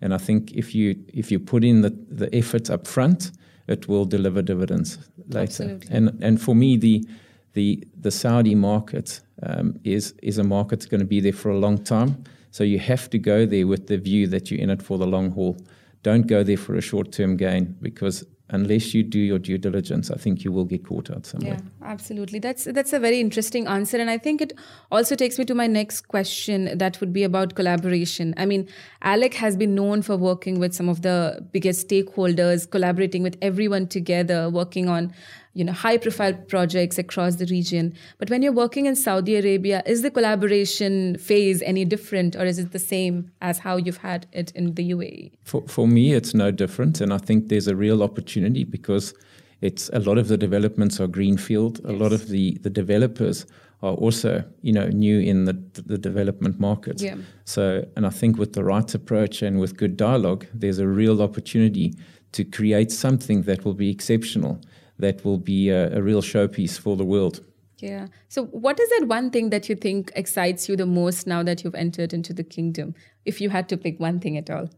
And 0.00 0.14
I 0.14 0.18
think 0.18 0.52
if 0.52 0.74
you 0.74 0.96
if 1.12 1.30
you 1.30 1.38
put 1.38 1.64
in 1.64 1.82
the, 1.82 1.90
the 2.08 2.34
effort 2.34 2.70
up 2.70 2.86
front, 2.86 3.32
it 3.66 3.88
will 3.88 4.04
deliver 4.04 4.42
dividends 4.42 4.98
later. 5.28 5.42
Absolutely. 5.42 5.96
And 5.96 6.22
and 6.22 6.40
for 6.40 6.54
me, 6.54 6.76
the 6.76 7.04
the 7.52 7.84
the 8.00 8.10
Saudi 8.10 8.54
market 8.54 9.20
um, 9.42 9.78
is 9.84 10.14
is 10.22 10.38
a 10.38 10.44
market 10.44 10.80
that's 10.80 10.86
going 10.86 11.00
to 11.00 11.06
be 11.06 11.20
there 11.20 11.32
for 11.32 11.50
a 11.50 11.58
long 11.58 11.78
time. 11.84 12.24
So 12.50 12.64
you 12.64 12.78
have 12.78 13.08
to 13.10 13.18
go 13.18 13.46
there 13.46 13.66
with 13.66 13.86
the 13.86 13.98
view 13.98 14.26
that 14.28 14.50
you're 14.50 14.60
in 14.60 14.70
it 14.70 14.82
for 14.82 14.98
the 14.98 15.06
long 15.06 15.30
haul. 15.30 15.56
Don't 16.02 16.26
go 16.26 16.42
there 16.42 16.56
for 16.56 16.74
a 16.76 16.80
short 16.80 17.12
term 17.12 17.36
gain 17.36 17.76
because 17.80 18.24
unless 18.50 18.94
you 18.94 19.02
do 19.02 19.18
your 19.18 19.38
due 19.38 19.58
diligence, 19.58 20.10
I 20.10 20.16
think 20.16 20.44
you 20.44 20.52
will 20.52 20.64
get 20.64 20.84
caught 20.86 21.10
out 21.10 21.26
somewhere. 21.26 21.54
Yeah, 21.54 21.88
absolutely. 21.88 22.38
That's 22.38 22.64
that's 22.64 22.92
a 22.92 22.98
very 22.98 23.20
interesting 23.20 23.66
answer, 23.66 23.98
and 23.98 24.10
I 24.10 24.18
think 24.18 24.40
it 24.40 24.52
also 24.90 25.14
takes 25.14 25.38
me 25.38 25.44
to 25.46 25.54
my 25.54 25.66
next 25.66 26.08
question. 26.08 26.76
That 26.76 27.00
would 27.00 27.12
be 27.12 27.22
about 27.24 27.54
collaboration. 27.54 28.34
I 28.36 28.46
mean, 28.46 28.68
Alec 29.02 29.34
has 29.34 29.56
been 29.56 29.74
known 29.74 30.02
for 30.02 30.16
working 30.16 30.58
with 30.58 30.74
some 30.74 30.88
of 30.88 31.02
the 31.02 31.46
biggest 31.52 31.88
stakeholders, 31.88 32.70
collaborating 32.70 33.22
with 33.22 33.36
everyone 33.40 33.86
together, 33.86 34.50
working 34.50 34.88
on 34.88 35.12
you 35.54 35.64
know 35.64 35.72
high 35.72 35.96
profile 35.96 36.34
projects 36.48 36.98
across 36.98 37.36
the 37.36 37.46
region. 37.46 37.94
But 38.18 38.30
when 38.30 38.42
you're 38.42 38.52
working 38.52 38.86
in 38.86 38.96
saudi 38.96 39.36
arabia 39.36 39.82
is 39.86 40.02
the 40.02 40.10
collaboration 40.10 41.16
phase 41.18 41.62
any 41.62 41.84
different 41.84 42.36
or 42.36 42.44
is 42.44 42.58
it 42.58 42.72
the 42.72 42.78
same 42.78 43.30
as 43.40 43.58
how 43.58 43.76
you've 43.76 43.98
had 43.98 44.26
it 44.32 44.52
in 44.52 44.74
the 44.74 44.92
uae 44.92 45.32
for, 45.44 45.62
for 45.66 45.88
me 45.88 46.12
it's 46.12 46.34
no 46.34 46.50
different 46.50 47.00
and 47.00 47.12
i 47.12 47.18
think 47.18 47.48
there's 47.48 47.68
a 47.68 47.76
real 47.76 48.02
opportunity 48.02 48.64
because 48.64 49.14
it's 49.60 49.90
a 49.92 49.98
lot 49.98 50.18
of 50.18 50.28
the 50.28 50.38
developments 50.38 51.00
are 51.00 51.06
greenfield. 51.06 51.80
Yes. 51.82 51.90
a 51.90 51.96
lot 51.96 52.12
of 52.12 52.28
the 52.28 52.58
the 52.62 52.70
developers 52.70 53.46
are 53.82 53.94
also 53.94 54.44
you 54.62 54.72
know 54.72 54.88
new 54.88 55.18
in 55.18 55.44
the 55.44 55.54
the 55.86 55.98
development 55.98 56.58
market. 56.58 57.00
Yeah. 57.00 57.16
so 57.44 57.84
and 57.96 58.06
i 58.06 58.10
think 58.10 58.38
with 58.38 58.52
the 58.52 58.64
right 58.64 58.94
approach 58.94 59.42
and 59.42 59.60
with 59.60 59.76
good 59.76 59.96
dialogue 59.96 60.46
there's 60.54 60.78
a 60.78 60.88
real 60.88 61.22
opportunity 61.22 61.94
to 62.32 62.44
create 62.44 62.92
something 62.92 63.42
that 63.42 63.64
will 63.64 63.74
be 63.74 63.90
exceptional 63.90 64.60
that 65.00 65.24
will 65.24 65.38
be 65.38 65.70
a, 65.70 65.96
a 65.96 66.02
real 66.02 66.22
showpiece 66.22 66.78
for 66.78 66.96
the 66.96 67.04
world. 67.04 67.40
Yeah. 67.78 68.08
So, 68.28 68.44
what 68.46 68.78
is 68.78 68.88
that 68.90 69.08
one 69.08 69.30
thing 69.30 69.50
that 69.50 69.68
you 69.68 69.74
think 69.74 70.12
excites 70.14 70.68
you 70.68 70.76
the 70.76 70.86
most 70.86 71.26
now 71.26 71.42
that 71.42 71.64
you've 71.64 71.74
entered 71.74 72.12
into 72.12 72.32
the 72.32 72.44
kingdom? 72.44 72.94
If 73.24 73.40
you 73.40 73.50
had 73.50 73.68
to 73.70 73.76
pick 73.76 73.98
one 73.98 74.20
thing 74.20 74.36
at 74.36 74.50
all. 74.50 74.68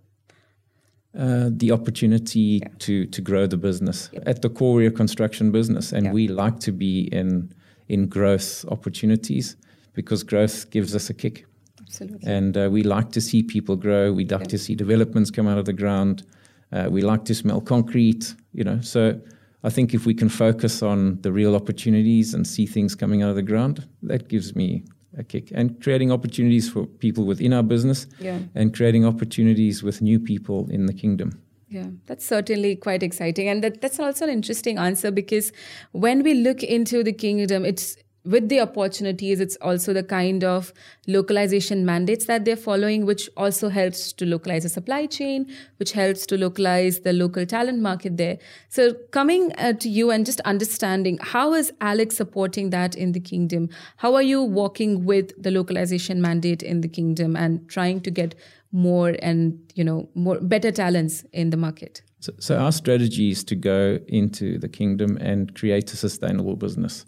Uh, 1.19 1.51
the 1.51 1.71
opportunity 1.71 2.61
yeah. 2.63 2.69
to 2.79 3.07
to 3.07 3.21
grow 3.21 3.47
the 3.47 3.57
business. 3.57 4.09
Yep. 4.13 4.23
At 4.27 4.43
the 4.43 4.49
core, 4.49 4.75
we're 4.75 4.89
a 4.89 4.93
construction 4.93 5.53
business, 5.53 5.93
and 5.93 6.13
we 6.13 6.27
like 6.27 6.59
to 6.61 6.73
be 6.73 7.09
in 7.13 7.53
in 7.89 8.07
growth 8.07 8.65
opportunities 8.69 9.57
because 9.93 10.23
growth 10.23 10.71
gives 10.71 10.97
us 10.97 11.11
a 11.11 11.15
kick. 11.15 11.45
Absolutely. 11.81 12.33
And 12.33 12.57
uh, 12.57 12.71
we 12.73 12.83
like 12.83 13.13
to 13.13 13.21
see 13.21 13.43
people 13.43 13.77
grow. 13.77 14.11
We 14.13 14.25
like 14.25 14.47
to 14.49 14.57
see 14.57 14.75
developments 14.75 15.31
come 15.31 15.47
out 15.47 15.59
of 15.59 15.67
the 15.67 15.75
ground. 15.75 16.25
Uh, 16.73 16.89
we 16.91 17.03
like 17.03 17.27
to 17.27 17.35
smell 17.35 17.61
concrete. 17.61 18.35
You 18.55 18.65
know, 18.65 18.81
so 18.81 19.21
I 19.65 19.71
think 19.71 19.95
if 19.95 20.07
we 20.07 20.15
can 20.15 20.29
focus 20.29 20.83
on 20.83 21.21
the 21.23 21.33
real 21.33 21.55
opportunities 21.55 22.35
and 22.35 22.47
see 22.47 22.67
things 22.67 22.95
coming 22.95 23.23
out 23.23 23.31
of 23.31 23.37
the 23.37 23.43
ground, 23.43 23.87
that 24.03 24.29
gives 24.29 24.57
me 24.57 24.85
a 25.17 25.23
kick. 25.23 25.53
And 25.55 25.81
creating 25.83 26.11
opportunities 26.11 26.69
for 26.69 26.87
people 26.87 27.25
within 27.25 27.53
our 27.53 27.63
business 27.63 28.07
yeah. 28.19 28.39
and 28.55 28.75
creating 28.75 29.05
opportunities 29.05 29.83
with 29.83 30.03
new 30.03 30.19
people 30.19 30.69
in 30.71 30.87
the 30.87 30.93
kingdom. 30.93 31.41
Yeah, 31.69 31.87
that's 32.05 32.27
certainly 32.27 32.77
quite 32.77 33.03
exciting. 33.03 33.49
And 33.49 33.65
that, 33.65 33.81
that's 33.81 33.99
also 33.99 34.25
an 34.27 34.31
interesting 34.31 34.77
answer 34.77 35.11
because 35.11 35.53
when 35.93 36.23
we 36.23 36.35
look 36.35 36.63
into 36.63 37.03
the 37.03 37.15
kingdom, 37.15 37.65
it's 37.65 37.97
with 38.25 38.49
the 38.49 38.61
opportunities, 38.61 39.41
it's 39.41 39.57
also 39.57 39.93
the 39.93 40.03
kind 40.03 40.45
of 40.45 40.73
localization 41.09 41.85
mandates 41.85 42.27
that 42.27 42.45
they're 42.45 42.57
following, 42.57 43.05
which 43.05 43.29
also 43.37 43.69
helps 43.69 44.13
to 44.13 44.27
localize 44.27 44.63
the 44.63 44.69
supply 44.69 45.07
chain, 45.07 45.53
which 45.79 45.93
helps 45.93 46.25
to 46.27 46.39
localize 46.39 47.01
the 47.01 47.13
local 47.13 47.45
talent 47.45 47.81
market 47.81 48.17
there. 48.17 48.39
So, 48.69 48.95
coming 49.11 49.53
uh, 49.59 49.73
to 49.75 49.89
you 49.89 50.11
and 50.11 50.25
just 50.25 50.41
understanding 50.41 51.19
how 51.21 51.55
is 51.55 51.73
Alex 51.81 52.17
supporting 52.17 52.71
that 52.71 52.95
in 52.95 53.13
the 53.13 53.21
kingdom? 53.21 53.69
How 53.97 54.15
are 54.15 54.23
you 54.23 54.43
working 54.45 55.05
with 55.05 55.33
the 55.43 55.51
localization 55.51 56.23
mandate 56.23 56.63
in 56.63 56.81
the 56.81 56.89
kingdom 56.89 57.35
and 57.35 57.69
trying 57.69 58.01
to 58.03 58.11
get 58.11 58.37
more 58.71 59.17
and 59.21 59.59
you 59.75 59.85
know 59.85 60.09
more 60.15 60.41
better 60.41 60.71
talents 60.71 61.25
in 61.33 61.51
the 61.51 61.57
market? 61.57 62.03
So, 62.21 62.33
so 62.39 62.57
our 62.57 62.71
strategy 62.71 63.31
is 63.31 63.43
to 63.45 63.57
go 63.57 63.99
into 64.07 64.59
the 64.59 64.69
kingdom 64.69 65.17
and 65.17 65.53
create 65.57 65.93
a 65.93 65.97
sustainable 65.97 66.55
business. 66.55 67.05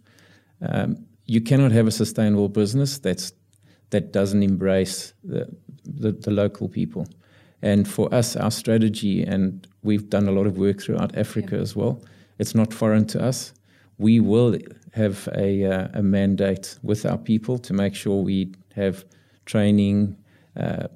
Um, 0.61 1.07
you 1.27 1.41
cannot 1.41 1.73
have 1.73 1.87
a 1.87 1.91
sustainable 1.91 2.49
business 2.49 2.99
that's 2.99 3.33
that 3.91 4.13
doesn't 4.13 4.43
embrace 4.43 5.13
the, 5.23 5.49
the, 5.85 6.13
the 6.13 6.31
local 6.31 6.69
people. 6.69 7.07
And 7.63 7.87
for 7.87 8.13
us, 8.13 8.35
our 8.35 8.51
strategy, 8.51 9.23
and 9.23 9.67
we've 9.83 10.11
done 10.11 10.27
a 10.27 10.33
lot 10.33 10.47
of 10.47 10.59
work 10.59 10.83
throughout 10.83 11.17
Africa 11.17 11.55
yeah. 11.57 11.63
as 11.63 11.77
well, 11.77 12.03
it's 12.39 12.55
not 12.55 12.75
foreign 12.75 13.07
to 13.07 13.23
us. 13.23 13.53
We 13.99 14.19
will 14.19 14.59
have 14.95 15.29
a, 15.37 15.65
uh, 15.65 15.89
a 15.95 16.03
mandate 16.03 16.77
with 16.83 17.07
our 17.07 17.19
people 17.19 17.57
to 17.59 17.73
make 17.73 17.95
sure 17.95 18.23
we 18.23 18.53
have 18.75 19.05
training, 19.47 20.17
uh, 20.57 20.89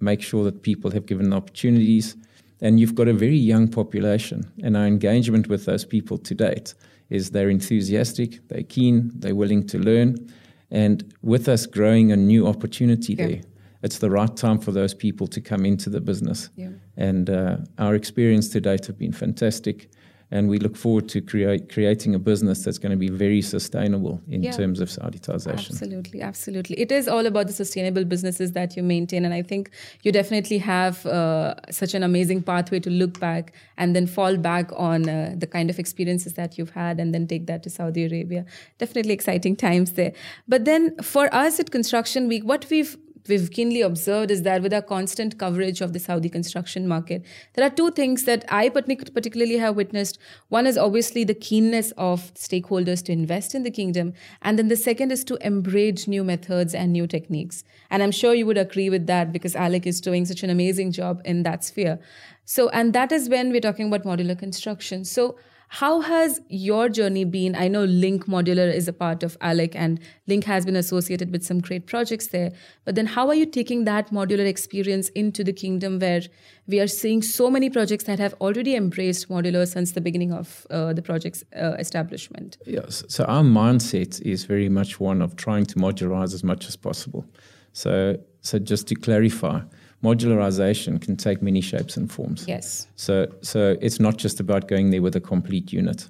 make 0.00 0.20
sure 0.20 0.44
that 0.44 0.62
people 0.62 0.90
have 0.90 1.06
given 1.06 1.32
opportunities. 1.32 2.16
And 2.62 2.80
you've 2.80 2.94
got 2.94 3.08
a 3.08 3.12
very 3.12 3.36
young 3.36 3.68
population, 3.68 4.50
and 4.62 4.76
our 4.76 4.86
engagement 4.86 5.48
with 5.48 5.66
those 5.66 5.84
people 5.84 6.16
to 6.16 6.34
date 6.34 6.74
is 7.10 7.30
they're 7.30 7.50
enthusiastic, 7.50 8.48
they're 8.48 8.62
keen, 8.62 9.10
they're 9.16 9.34
willing 9.34 9.66
to 9.66 9.78
learn. 9.78 10.32
And 10.70 11.12
with 11.20 11.48
us 11.48 11.66
growing 11.66 12.12
a 12.12 12.16
new 12.16 12.46
opportunity 12.46 13.14
yeah. 13.14 13.26
there, 13.26 13.40
it's 13.82 13.98
the 13.98 14.10
right 14.10 14.34
time 14.36 14.58
for 14.58 14.72
those 14.72 14.94
people 14.94 15.26
to 15.26 15.40
come 15.40 15.66
into 15.66 15.90
the 15.90 16.00
business. 16.00 16.50
Yeah. 16.56 16.70
And 16.96 17.28
uh, 17.28 17.56
our 17.78 17.94
experience 17.94 18.48
to 18.50 18.60
date 18.60 18.86
have 18.86 18.96
been 18.96 19.12
fantastic 19.12 19.90
and 20.32 20.48
we 20.48 20.58
look 20.58 20.76
forward 20.76 21.08
to 21.10 21.20
create, 21.20 21.70
creating 21.70 22.14
a 22.14 22.18
business 22.18 22.64
that's 22.64 22.78
going 22.78 22.90
to 22.90 22.96
be 22.96 23.10
very 23.10 23.42
sustainable 23.42 24.20
in 24.28 24.42
yeah. 24.42 24.50
terms 24.50 24.80
of 24.80 24.88
Sauditization. 24.88 25.70
Absolutely, 25.70 26.22
absolutely. 26.22 26.80
It 26.80 26.90
is 26.90 27.06
all 27.06 27.26
about 27.26 27.46
the 27.48 27.52
sustainable 27.52 28.04
businesses 28.04 28.52
that 28.52 28.74
you 28.74 28.82
maintain, 28.82 29.26
and 29.26 29.34
I 29.34 29.42
think 29.42 29.70
you 30.02 30.10
definitely 30.10 30.58
have 30.58 31.04
uh, 31.04 31.54
such 31.70 31.92
an 31.92 32.02
amazing 32.02 32.42
pathway 32.42 32.80
to 32.80 32.90
look 32.90 33.20
back 33.20 33.52
and 33.76 33.94
then 33.94 34.06
fall 34.06 34.38
back 34.38 34.70
on 34.74 35.06
uh, 35.08 35.34
the 35.36 35.46
kind 35.46 35.68
of 35.68 35.78
experiences 35.78 36.32
that 36.32 36.56
you've 36.56 36.70
had, 36.70 36.98
and 36.98 37.14
then 37.14 37.26
take 37.26 37.46
that 37.46 37.62
to 37.64 37.70
Saudi 37.70 38.06
Arabia. 38.06 38.46
Definitely 38.78 39.12
exciting 39.12 39.54
times 39.54 39.92
there. 39.92 40.12
But 40.48 40.64
then 40.64 40.96
for 41.02 41.32
us 41.34 41.60
at 41.60 41.70
Construction 41.70 42.26
Week, 42.26 42.42
what 42.42 42.66
we've 42.70 42.96
we've 43.28 43.50
keenly 43.50 43.80
observed 43.80 44.30
is 44.30 44.42
that 44.42 44.62
with 44.62 44.72
our 44.72 44.82
constant 44.82 45.38
coverage 45.38 45.80
of 45.80 45.92
the 45.92 45.98
Saudi 45.98 46.28
construction 46.28 46.86
market, 46.88 47.24
there 47.54 47.64
are 47.66 47.70
two 47.70 47.90
things 47.90 48.24
that 48.24 48.44
I 48.48 48.68
particularly 48.68 49.56
have 49.58 49.76
witnessed. 49.76 50.18
One 50.48 50.66
is 50.66 50.78
obviously 50.78 51.24
the 51.24 51.34
keenness 51.34 51.92
of 51.96 52.32
stakeholders 52.34 53.02
to 53.04 53.12
invest 53.12 53.54
in 53.54 53.62
the 53.62 53.70
kingdom. 53.70 54.12
And 54.42 54.58
then 54.58 54.68
the 54.68 54.76
second 54.76 55.12
is 55.12 55.24
to 55.24 55.36
embrace 55.46 56.06
new 56.08 56.24
methods 56.24 56.74
and 56.74 56.92
new 56.92 57.06
techniques. 57.06 57.64
And 57.90 58.02
I'm 58.02 58.12
sure 58.12 58.34
you 58.34 58.46
would 58.46 58.58
agree 58.58 58.90
with 58.90 59.06
that 59.06 59.32
because 59.32 59.54
Alec 59.54 59.86
is 59.86 60.00
doing 60.00 60.24
such 60.24 60.42
an 60.42 60.50
amazing 60.50 60.92
job 60.92 61.20
in 61.24 61.42
that 61.42 61.64
sphere. 61.64 61.98
So, 62.44 62.68
and 62.70 62.92
that 62.92 63.12
is 63.12 63.28
when 63.28 63.50
we're 63.50 63.60
talking 63.60 63.86
about 63.86 64.04
modular 64.04 64.38
construction. 64.38 65.04
So, 65.04 65.36
how 65.72 66.02
has 66.02 66.38
your 66.50 66.90
journey 66.90 67.24
been? 67.24 67.54
I 67.56 67.66
know 67.66 67.84
Link 67.84 68.26
Modular 68.26 68.70
is 68.70 68.88
a 68.88 68.92
part 68.92 69.22
of 69.22 69.38
ALEC 69.38 69.74
and 69.74 69.98
Link 70.26 70.44
has 70.44 70.66
been 70.66 70.76
associated 70.76 71.32
with 71.32 71.42
some 71.42 71.62
great 71.62 71.86
projects 71.86 72.26
there. 72.26 72.52
But 72.84 72.94
then 72.94 73.06
how 73.06 73.28
are 73.28 73.34
you 73.34 73.46
taking 73.46 73.84
that 73.84 74.10
modular 74.10 74.46
experience 74.46 75.08
into 75.10 75.42
the 75.42 75.52
kingdom 75.54 75.98
where 75.98 76.20
we 76.66 76.78
are 76.78 76.86
seeing 76.86 77.22
so 77.22 77.50
many 77.50 77.70
projects 77.70 78.04
that 78.04 78.18
have 78.18 78.34
already 78.38 78.76
embraced 78.76 79.30
modular 79.30 79.66
since 79.66 79.92
the 79.92 80.02
beginning 80.02 80.30
of 80.30 80.66
uh, 80.68 80.92
the 80.92 81.00
project's 81.00 81.42
uh, 81.56 81.72
establishment? 81.78 82.58
Yes. 82.66 83.02
So 83.08 83.24
our 83.24 83.42
mindset 83.42 84.20
is 84.20 84.44
very 84.44 84.68
much 84.68 85.00
one 85.00 85.22
of 85.22 85.36
trying 85.36 85.64
to 85.64 85.76
modularize 85.76 86.34
as 86.34 86.44
much 86.44 86.68
as 86.68 86.76
possible. 86.76 87.24
So, 87.72 88.18
so 88.42 88.58
just 88.58 88.88
to 88.88 88.94
clarify, 88.94 89.62
modularization 90.02 91.00
can 91.00 91.16
take 91.16 91.42
many 91.42 91.60
shapes 91.60 91.96
and 91.96 92.10
forms. 92.10 92.44
Yes. 92.48 92.88
So, 92.96 93.32
so 93.40 93.76
it's 93.80 94.00
not 94.00 94.16
just 94.16 94.40
about 94.40 94.68
going 94.68 94.90
there 94.90 95.02
with 95.02 95.16
a 95.16 95.20
complete 95.20 95.72
unit. 95.72 96.08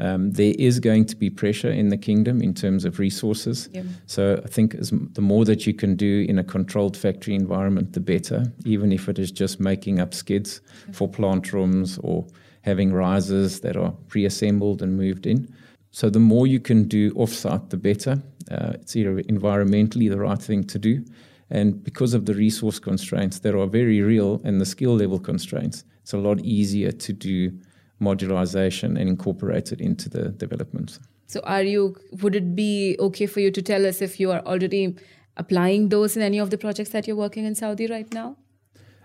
Um, 0.00 0.30
there 0.30 0.54
is 0.58 0.78
going 0.78 1.06
to 1.06 1.16
be 1.16 1.28
pressure 1.28 1.70
in 1.70 1.88
the 1.88 1.96
kingdom 1.96 2.40
in 2.40 2.54
terms 2.54 2.84
of 2.84 3.00
resources. 3.00 3.68
Yeah. 3.72 3.82
So 4.06 4.40
I 4.44 4.48
think 4.48 4.74
as, 4.76 4.90
the 4.90 5.20
more 5.20 5.44
that 5.44 5.66
you 5.66 5.74
can 5.74 5.96
do 5.96 6.24
in 6.28 6.38
a 6.38 6.44
controlled 6.44 6.96
factory 6.96 7.34
environment, 7.34 7.94
the 7.94 8.00
better, 8.00 8.52
even 8.64 8.92
if 8.92 9.08
it 9.08 9.18
is 9.18 9.32
just 9.32 9.58
making 9.58 10.00
up 10.00 10.14
skids 10.14 10.60
for 10.92 11.08
plant 11.08 11.52
rooms 11.52 11.98
or 11.98 12.26
having 12.62 12.92
risers 12.92 13.60
that 13.60 13.76
are 13.76 13.92
pre-assembled 14.08 14.82
and 14.82 14.96
moved 14.96 15.26
in. 15.26 15.52
So 15.90 16.10
the 16.10 16.20
more 16.20 16.46
you 16.46 16.60
can 16.60 16.84
do 16.84 17.10
offsite, 17.14 17.70
the 17.70 17.76
better. 17.76 18.22
Uh, 18.50 18.72
it's 18.74 18.94
either 18.94 19.20
environmentally 19.22 20.08
the 20.08 20.18
right 20.18 20.40
thing 20.40 20.62
to 20.64 20.78
do, 20.78 21.04
and 21.50 21.82
because 21.82 22.14
of 22.14 22.26
the 22.26 22.34
resource 22.34 22.78
constraints 22.78 23.40
that 23.40 23.54
are 23.54 23.66
very 23.66 24.00
real 24.00 24.40
and 24.44 24.60
the 24.60 24.66
skill 24.66 24.96
level 24.96 25.18
constraints, 25.18 25.84
it's 26.02 26.12
a 26.12 26.18
lot 26.18 26.40
easier 26.40 26.92
to 26.92 27.12
do 27.12 27.52
modularization 28.00 28.98
and 28.98 29.08
incorporate 29.08 29.72
it 29.72 29.80
into 29.80 30.08
the 30.08 30.28
development. 30.30 30.98
So, 31.26 31.40
are 31.44 31.62
you? 31.62 31.96
Would 32.22 32.34
it 32.34 32.54
be 32.54 32.96
okay 33.00 33.26
for 33.26 33.40
you 33.40 33.50
to 33.50 33.62
tell 33.62 33.86
us 33.86 34.00
if 34.00 34.18
you 34.18 34.30
are 34.30 34.40
already 34.40 34.96
applying 35.36 35.88
those 35.90 36.16
in 36.16 36.22
any 36.22 36.38
of 36.38 36.50
the 36.50 36.58
projects 36.58 36.90
that 36.90 37.06
you're 37.06 37.16
working 37.16 37.44
in 37.44 37.54
Saudi 37.54 37.86
right 37.86 38.12
now? 38.12 38.36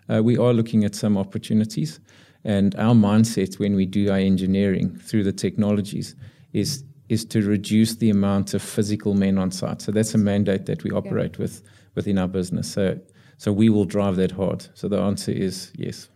Uh, 0.09 0.21
we 0.23 0.37
are 0.37 0.53
looking 0.53 0.83
at 0.83 0.95
some 0.95 1.17
opportunities, 1.17 1.99
and 2.43 2.75
our 2.75 2.93
mindset 2.93 3.59
when 3.59 3.75
we 3.75 3.85
do 3.85 4.09
our 4.09 4.17
engineering 4.17 4.97
through 4.97 5.23
the 5.23 5.33
technologies 5.33 6.15
is 6.53 6.83
is 7.09 7.25
to 7.25 7.41
reduce 7.41 7.95
the 7.97 8.09
amount 8.09 8.53
of 8.53 8.61
physical 8.61 9.13
men 9.13 9.37
on 9.37 9.51
site. 9.51 9.81
So 9.81 9.91
that's 9.91 10.13
a 10.13 10.17
mandate 10.17 10.65
that 10.67 10.83
we 10.83 10.91
operate 10.91 11.35
yeah. 11.35 11.43
with 11.43 11.61
within 11.95 12.17
our 12.17 12.27
business. 12.27 12.71
So, 12.71 12.99
so 13.37 13.51
we 13.51 13.69
will 13.69 13.85
drive 13.85 14.15
that 14.17 14.31
hard. 14.31 14.67
So 14.73 14.87
the 14.87 14.99
answer 14.99 15.31
is 15.31 15.71
yes. 15.75 16.09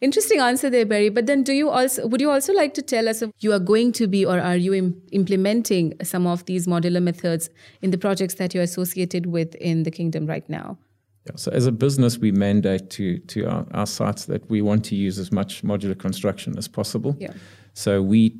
Interesting 0.00 0.40
answer 0.40 0.70
there, 0.70 0.86
Barry. 0.86 1.08
But 1.08 1.26
then, 1.26 1.42
do 1.42 1.52
you 1.52 1.68
also 1.68 2.06
would 2.06 2.20
you 2.20 2.30
also 2.30 2.52
like 2.52 2.74
to 2.74 2.82
tell 2.82 3.08
us 3.08 3.22
if 3.22 3.30
you 3.40 3.52
are 3.52 3.58
going 3.58 3.92
to 3.92 4.06
be 4.06 4.24
or 4.24 4.40
are 4.40 4.56
you 4.56 4.72
Im- 4.72 5.02
implementing 5.12 5.94
some 6.02 6.26
of 6.26 6.44
these 6.46 6.66
modular 6.66 7.02
methods 7.02 7.50
in 7.82 7.90
the 7.90 7.98
projects 7.98 8.34
that 8.34 8.54
you're 8.54 8.62
associated 8.62 9.26
with 9.26 9.54
in 9.56 9.82
the 9.82 9.90
kingdom 9.90 10.26
right 10.26 10.48
now? 10.48 10.78
Yeah, 11.26 11.32
so 11.36 11.50
as 11.52 11.66
a 11.66 11.72
business, 11.72 12.18
we 12.18 12.32
mandate 12.32 12.90
to 12.90 13.18
to 13.18 13.46
our, 13.46 13.66
our 13.72 13.86
sites 13.86 14.26
that 14.26 14.48
we 14.48 14.62
want 14.62 14.84
to 14.86 14.94
use 14.94 15.18
as 15.18 15.32
much 15.32 15.62
modular 15.64 15.98
construction 15.98 16.56
as 16.58 16.68
possible. 16.68 17.16
Yeah. 17.18 17.32
So 17.72 18.02
we, 18.02 18.36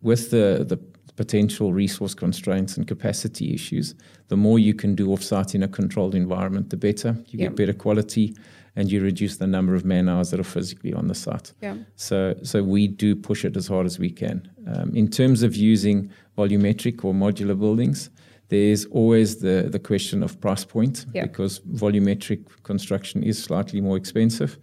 with 0.00 0.30
the 0.30 0.64
the 0.66 0.78
potential 1.16 1.72
resource 1.72 2.14
constraints 2.14 2.76
and 2.76 2.86
capacity 2.86 3.52
issues, 3.54 3.94
the 4.28 4.36
more 4.36 4.58
you 4.58 4.74
can 4.74 4.94
do 4.94 5.08
offsite 5.08 5.54
in 5.54 5.62
a 5.62 5.68
controlled 5.68 6.14
environment, 6.14 6.70
the 6.70 6.76
better. 6.76 7.16
You 7.28 7.38
yeah. 7.38 7.46
get 7.46 7.56
better 7.56 7.72
quality 7.72 8.34
and 8.76 8.90
you 8.90 9.02
reduce 9.02 9.36
the 9.36 9.46
number 9.46 9.74
of 9.74 9.84
man 9.84 10.08
hours 10.08 10.30
that 10.30 10.40
are 10.40 10.44
physically 10.44 10.94
on 10.94 11.08
the 11.08 11.14
site. 11.14 11.52
Yeah. 11.60 11.76
So, 11.96 12.34
so 12.42 12.62
we 12.62 12.88
do 12.88 13.14
push 13.14 13.44
it 13.44 13.56
as 13.56 13.66
hard 13.66 13.86
as 13.86 13.98
we 13.98 14.10
can. 14.10 14.50
Um, 14.66 14.94
in 14.94 15.08
terms 15.08 15.42
of 15.42 15.54
using 15.54 16.10
volumetric 16.38 17.04
or 17.04 17.12
modular 17.12 17.58
buildings, 17.58 18.08
there's 18.48 18.86
always 18.86 19.40
the, 19.40 19.68
the 19.70 19.78
question 19.78 20.22
of 20.22 20.40
price 20.40 20.64
point 20.64 21.06
yeah. 21.12 21.22
because 21.22 21.60
volumetric 21.60 22.44
construction 22.62 23.22
is 23.22 23.42
slightly 23.42 23.80
more 23.80 23.96
expensive. 23.96 24.58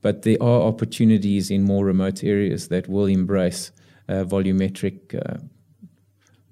But 0.00 0.22
there 0.22 0.40
are 0.40 0.62
opportunities 0.62 1.50
in 1.50 1.64
more 1.64 1.84
remote 1.84 2.22
areas 2.22 2.68
that 2.68 2.88
will 2.88 3.06
embrace 3.06 3.72
uh, 4.08 4.24
volumetric 4.24 5.14
uh, 5.14 5.38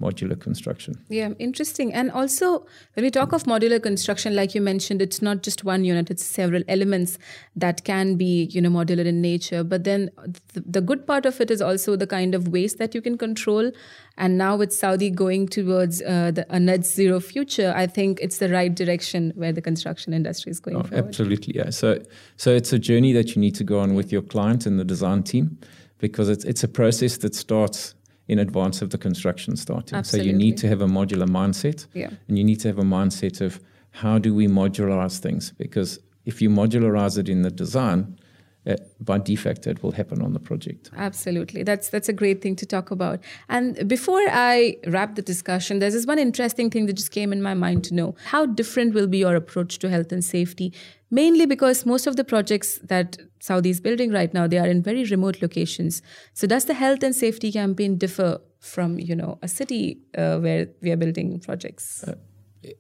modular 0.01 0.39
construction. 0.39 0.95
Yeah, 1.09 1.31
interesting. 1.39 1.93
And 1.93 2.11
also, 2.11 2.67
when 2.95 3.05
we 3.05 3.11
talk 3.11 3.33
of 3.33 3.45
modular 3.45 3.83
construction, 3.83 4.37
like 4.37 4.55
you 4.55 4.61
mentioned, 4.61 5.01
it's 5.01 5.23
not 5.23 5.43
just 5.43 5.65
one 5.65 5.85
unit; 5.85 6.11
it's 6.11 6.25
several 6.25 6.63
elements 6.69 7.19
that 7.55 7.85
can 7.85 8.17
be, 8.17 8.45
you 8.51 8.61
know, 8.61 8.71
modular 8.71 9.07
in 9.07 9.21
nature. 9.21 9.65
But 9.65 9.85
then, 9.85 10.11
the, 10.53 10.61
the 10.61 10.81
good 10.81 11.07
part 11.07 11.27
of 11.27 11.41
it 11.41 11.51
is 11.51 11.63
also 11.63 11.97
the 11.97 12.07
kind 12.07 12.35
of 12.35 12.49
waste 12.49 12.79
that 12.79 12.95
you 12.95 13.01
can 13.01 13.17
control. 13.17 13.73
And 14.19 14.39
now, 14.39 14.57
with 14.57 14.73
Saudi 14.73 15.11
going 15.11 15.49
towards 15.49 16.03
uh, 16.03 16.31
the, 16.31 16.47
a 16.49 16.59
net 16.59 16.87
zero 16.87 17.21
future, 17.21 17.73
I 17.77 17.87
think 17.87 18.19
it's 18.21 18.39
the 18.39 18.49
right 18.49 18.75
direction 18.75 19.33
where 19.35 19.53
the 19.53 19.63
construction 19.63 20.13
industry 20.13 20.51
is 20.51 20.61
going. 20.61 20.77
Oh, 20.77 20.83
forward. 20.83 21.07
Absolutely, 21.07 21.55
yeah. 21.57 21.71
So, 21.71 22.03
so 22.37 22.51
it's 22.51 22.73
a 22.73 22.79
journey 22.79 23.13
that 23.13 23.35
you 23.35 23.41
need 23.41 23.55
to 23.57 23.65
go 23.65 23.79
on 23.81 23.95
with 23.95 24.13
your 24.13 24.23
client 24.23 24.67
and 24.67 24.79
the 24.79 24.85
design 24.85 25.23
team, 25.23 25.59
because 25.99 26.29
it's 26.29 26.45
it's 26.45 26.65
a 26.65 26.69
process 26.69 27.19
that 27.19 27.35
starts 27.35 27.95
in 28.29 28.39
advance 28.39 28.83
of 28.83 28.91
the 28.91 28.99
construction 28.99 29.57
starting. 29.57 29.97
Absolutely. 29.99 30.31
So 30.31 30.33
you 30.33 30.37
need 30.37 30.57
to 30.59 30.69
have 30.69 30.81
a 30.81 30.87
modular 30.87 31.29
mindset. 31.29 31.87
Yeah. 31.95 32.11
And 32.29 32.39
you 32.39 32.45
need 32.45 32.61
to 32.61 32.69
have 32.69 32.79
a 32.79 32.83
mindset 32.83 33.41
of 33.41 33.61
how 33.93 34.19
do 34.19 34.35
we 34.35 34.47
modularize 34.47 35.19
things? 35.19 35.53
Because 35.53 36.01
if 36.25 36.43
you 36.43 36.51
modularize 36.51 37.19
it 37.19 37.29
in 37.29 37.43
the 37.43 37.51
design, 37.51 38.19
uh, 38.67 38.77
by 39.01 39.19
defect 39.19 39.67
it 39.67 39.83
will 39.83 39.93
happen 39.93 40.21
on 40.23 40.33
the 40.33 40.41
project. 40.41 40.91
Absolutely. 40.97 41.63
That's 41.63 41.89
that's 41.89 42.09
a 42.09 42.13
great 42.13 42.43
thing 42.43 42.57
to 42.57 42.67
talk 42.67 42.91
about. 42.91 43.21
And 43.49 43.87
before 43.89 44.21
i 44.31 44.77
wrap 44.87 45.15
the 45.15 45.23
discussion 45.23 45.79
there's 45.79 45.95
this 45.95 46.07
one 46.07 46.19
interesting 46.19 46.71
thing 46.71 46.87
that 46.87 46.95
just 46.95 47.11
came 47.11 47.33
in 47.33 47.43
my 47.43 47.55
mind 47.55 47.85
to 47.85 47.95
know. 47.95 48.17
How 48.25 48.47
different 48.47 48.95
will 48.95 49.07
be 49.07 49.19
your 49.19 49.37
approach 49.37 49.79
to 49.81 49.89
health 49.89 50.13
and 50.13 50.25
safety? 50.25 50.73
Mainly 51.11 51.47
because 51.47 51.87
most 51.87 52.07
of 52.07 52.17
the 52.17 52.25
projects 52.25 52.79
that 52.83 53.19
saudi 53.39 53.71
is 53.71 53.81
building 53.81 54.11
right 54.11 54.33
now 54.35 54.47
they 54.47 54.59
are 54.59 54.67
in 54.67 54.83
very 54.83 55.05
remote 55.05 55.41
locations. 55.43 56.03
So 56.35 56.47
does 56.47 56.65
the 56.65 56.75
health 56.75 57.03
and 57.03 57.15
safety 57.15 57.53
campaign 57.53 57.99
differ 57.99 58.41
from 58.59 58.99
you 58.99 59.15
know 59.15 59.39
a 59.43 59.49
city 59.49 60.01
uh, 60.19 60.39
where 60.39 60.69
we 60.83 60.91
are 60.91 60.97
building 60.97 61.39
projects? 61.41 62.05
Uh, 62.05 62.15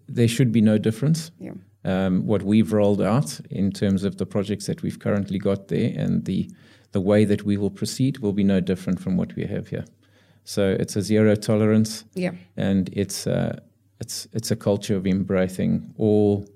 there 0.08 0.26
should 0.26 0.50
be 0.50 0.60
no 0.60 0.78
difference. 0.78 1.30
Yeah 1.38 1.52
um, 1.86 2.26
what 2.26 2.42
we've 2.42 2.72
rolled 2.72 3.00
out 3.00 3.40
in 3.50 3.70
terms 3.70 4.04
of 4.04 4.18
the 4.18 4.26
projects 4.26 4.66
that 4.66 4.82
we've 4.82 4.98
currently 4.98 5.38
got 5.38 5.68
there 5.68 5.92
and 5.96 6.24
the 6.24 6.50
the 6.92 7.00
way 7.00 7.24
that 7.24 7.42
we 7.44 7.56
will 7.56 7.70
proceed 7.70 8.18
will 8.18 8.32
be 8.32 8.44
no 8.44 8.60
different 8.60 9.00
from 9.00 9.16
what 9.16 9.34
we 9.36 9.44
have 9.44 9.68
here. 9.68 9.84
So 10.44 10.76
it's 10.80 10.96
a 10.96 11.02
zero 11.02 11.34
tolerance, 11.34 12.04
yeah, 12.14 12.32
and 12.56 12.88
it's 12.92 13.26
uh, 13.26 13.60
it's 14.00 14.26
it's 14.32 14.50
a 14.50 14.56
culture 14.56 14.96
of 14.96 15.06
embracing 15.06 15.94
all 15.96 16.46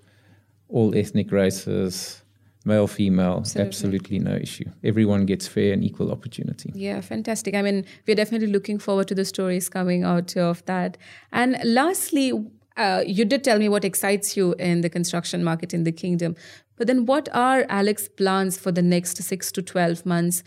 all 0.68 0.94
ethnic 0.96 1.32
races, 1.32 2.22
male, 2.64 2.86
female, 2.86 3.38
absolutely. 3.38 3.68
absolutely. 3.68 4.18
no 4.18 4.36
issue. 4.36 4.68
Everyone 4.84 5.26
gets 5.26 5.48
fair 5.48 5.72
and 5.72 5.84
equal 5.84 6.10
opportunity. 6.12 6.70
Yeah, 6.74 7.00
fantastic. 7.00 7.54
I 7.54 7.62
mean, 7.62 7.84
we're 8.06 8.16
definitely 8.16 8.48
looking 8.48 8.78
forward 8.78 9.08
to 9.08 9.14
the 9.14 9.24
stories 9.24 9.68
coming 9.68 10.04
out 10.04 10.36
of 10.36 10.64
that. 10.66 10.96
And 11.32 11.58
lastly, 11.64 12.32
uh, 12.80 13.04
you 13.06 13.26
did 13.26 13.44
tell 13.44 13.58
me 13.58 13.68
what 13.68 13.84
excites 13.84 14.36
you 14.36 14.54
in 14.54 14.80
the 14.80 14.88
construction 14.88 15.44
market 15.44 15.74
in 15.74 15.84
the 15.84 15.92
kingdom. 15.92 16.34
But 16.76 16.86
then, 16.86 17.04
what 17.04 17.28
are 17.34 17.66
Alex's 17.68 18.08
plans 18.08 18.56
for 18.58 18.72
the 18.72 18.80
next 18.80 19.22
six 19.22 19.52
to 19.52 19.62
12 19.62 20.06
months? 20.06 20.42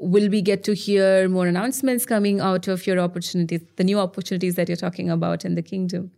Will 0.00 0.30
we 0.30 0.40
get 0.40 0.64
to 0.64 0.74
hear 0.74 1.28
more 1.28 1.46
announcements 1.46 2.06
coming 2.06 2.40
out 2.40 2.68
of 2.68 2.86
your 2.86 2.98
opportunities, 2.98 3.60
the 3.76 3.84
new 3.84 3.98
opportunities 3.98 4.54
that 4.54 4.68
you're 4.68 4.76
talking 4.76 5.10
about 5.10 5.44
in 5.44 5.56
the 5.56 5.62
kingdom? 5.62 6.10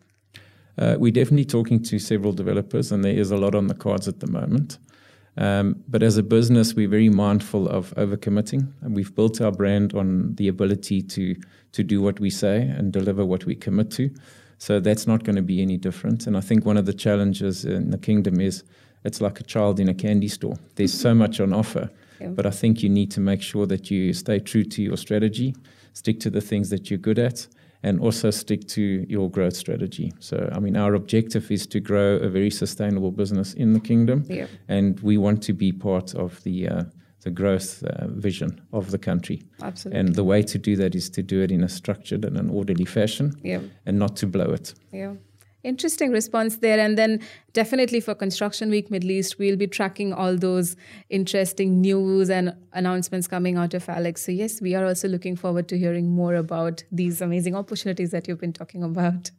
Uh, 0.78 0.94
we're 0.98 1.10
definitely 1.10 1.44
talking 1.44 1.82
to 1.82 1.98
several 1.98 2.32
developers, 2.32 2.92
and 2.92 3.04
there 3.04 3.18
is 3.18 3.32
a 3.32 3.36
lot 3.36 3.56
on 3.56 3.66
the 3.66 3.74
cards 3.74 4.06
at 4.06 4.20
the 4.20 4.30
moment. 4.30 4.78
Um, 5.36 5.82
but 5.88 6.02
as 6.02 6.16
a 6.16 6.22
business, 6.22 6.74
we're 6.74 6.88
very 6.88 7.08
mindful 7.08 7.68
of 7.68 7.92
overcommitting, 7.96 8.72
and 8.82 8.94
we've 8.94 9.14
built 9.14 9.40
our 9.40 9.52
brand 9.52 9.94
on 9.94 10.36
the 10.36 10.46
ability 10.46 11.02
to 11.02 11.34
to 11.72 11.82
do 11.82 12.00
what 12.00 12.20
we 12.20 12.30
say 12.30 12.62
and 12.62 12.92
deliver 12.92 13.24
what 13.24 13.44
we 13.44 13.54
commit 13.54 13.90
to. 13.90 14.10
So 14.58 14.80
that's 14.80 15.06
not 15.06 15.24
going 15.24 15.36
to 15.36 15.42
be 15.42 15.60
any 15.60 15.76
different. 15.76 16.26
And 16.26 16.36
I 16.36 16.40
think 16.40 16.64
one 16.64 16.76
of 16.76 16.86
the 16.86 16.94
challenges 16.94 17.64
in 17.64 17.90
the 17.90 17.98
kingdom 17.98 18.40
is 18.40 18.64
it's 19.04 19.20
like 19.20 19.38
a 19.40 19.44
child 19.44 19.78
in 19.78 19.88
a 19.88 19.94
candy 19.94 20.28
store. 20.28 20.56
There's 20.74 20.92
so 20.92 21.14
much 21.14 21.40
on 21.40 21.52
offer, 21.52 21.90
yeah. 22.20 22.28
but 22.28 22.46
I 22.46 22.50
think 22.50 22.82
you 22.82 22.88
need 22.88 23.10
to 23.12 23.20
make 23.20 23.42
sure 23.42 23.66
that 23.66 23.90
you 23.90 24.12
stay 24.12 24.40
true 24.40 24.64
to 24.64 24.82
your 24.82 24.96
strategy, 24.96 25.54
stick 25.92 26.18
to 26.20 26.30
the 26.30 26.40
things 26.40 26.70
that 26.70 26.90
you're 26.90 26.98
good 26.98 27.18
at, 27.18 27.46
and 27.82 28.00
also 28.00 28.30
stick 28.30 28.66
to 28.68 29.06
your 29.08 29.30
growth 29.30 29.54
strategy. 29.54 30.12
So, 30.18 30.50
I 30.52 30.58
mean, 30.58 30.76
our 30.76 30.94
objective 30.94 31.50
is 31.52 31.66
to 31.68 31.78
grow 31.78 32.16
a 32.16 32.28
very 32.28 32.50
sustainable 32.50 33.12
business 33.12 33.54
in 33.54 33.74
the 33.74 33.80
kingdom, 33.80 34.24
yeah. 34.28 34.46
and 34.66 34.98
we 35.00 35.18
want 35.18 35.42
to 35.44 35.52
be 35.52 35.70
part 35.70 36.14
of 36.14 36.42
the 36.42 36.68
uh, 36.68 36.84
the 37.26 37.32
growth 37.32 37.82
uh, 37.82 38.06
vision 38.26 38.50
of 38.72 38.92
the 38.92 38.98
country. 38.98 39.42
Absolutely. 39.60 39.98
And 39.98 40.14
the 40.14 40.22
way 40.22 40.42
to 40.42 40.58
do 40.58 40.76
that 40.76 40.94
is 40.94 41.10
to 41.10 41.22
do 41.22 41.42
it 41.42 41.50
in 41.50 41.64
a 41.64 41.68
structured 41.68 42.24
and 42.24 42.36
an 42.36 42.48
orderly 42.50 42.84
fashion, 42.84 43.32
yeah. 43.42 43.62
and 43.84 43.98
not 43.98 44.14
to 44.20 44.26
blow 44.28 44.50
it. 44.58 44.74
Yeah. 44.92 45.14
Interesting 45.64 46.12
response 46.12 46.58
there. 46.58 46.78
And 46.78 46.96
then 46.96 47.18
definitely 47.52 48.00
for 48.00 48.14
Construction 48.14 48.70
Week 48.70 48.88
Middle 48.92 49.10
East, 49.10 49.40
we'll 49.40 49.56
be 49.56 49.66
tracking 49.66 50.12
all 50.12 50.36
those 50.36 50.76
interesting 51.10 51.80
news 51.80 52.30
and 52.30 52.54
announcements 52.72 53.26
coming 53.26 53.56
out 53.56 53.74
of 53.74 53.88
Alex. 53.88 54.24
So, 54.24 54.30
yes, 54.30 54.60
we 54.60 54.76
are 54.76 54.86
also 54.86 55.08
looking 55.08 55.34
forward 55.34 55.66
to 55.70 55.76
hearing 55.76 56.08
more 56.08 56.36
about 56.36 56.84
these 56.92 57.20
amazing 57.20 57.56
opportunities 57.56 58.12
that 58.12 58.28
you've 58.28 58.38
been 58.38 58.52
talking 58.52 58.84
about. 58.84 59.32